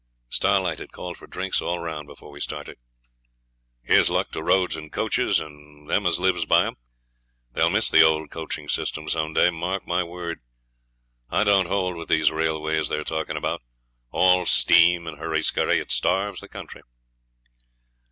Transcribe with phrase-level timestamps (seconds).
[0.29, 2.77] Starlight had called for drinks all round before we started.
[3.83, 6.77] 'Here's luck to roads and coaches, and them as lives by 'em.
[7.53, 10.39] They'll miss the old coaching system some day mark my word.
[11.29, 13.61] I don't hold with these railways they're talkin' about
[14.09, 16.81] all steam and hurry scurry; it starves the country.'